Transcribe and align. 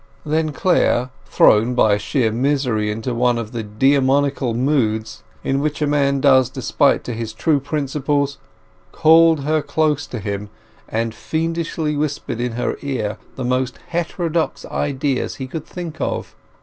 Then 0.25 0.51
Clare, 0.51 1.11
thrown 1.27 1.75
by 1.75 1.99
sheer 1.99 2.31
misery 2.31 2.89
into 2.89 3.13
one 3.13 3.37
of 3.37 3.51
the 3.51 3.61
demoniacal 3.61 4.55
moods 4.55 5.21
in 5.43 5.59
which 5.59 5.79
a 5.79 5.85
man 5.85 6.19
does 6.19 6.49
despite 6.49 7.03
to 7.03 7.13
his 7.13 7.33
true 7.33 7.59
principles, 7.59 8.39
called 8.91 9.41
her 9.41 9.61
close 9.61 10.07
to 10.07 10.17
him, 10.17 10.49
and 10.89 11.13
fiendishly 11.13 11.95
whispered 11.95 12.39
in 12.41 12.53
her 12.53 12.77
ear 12.81 13.19
the 13.35 13.45
most 13.45 13.77
heterodox 13.89 14.65
ideas 14.65 15.35
he 15.35 15.45
could 15.45 15.67
think 15.67 16.01
of. 16.01 16.33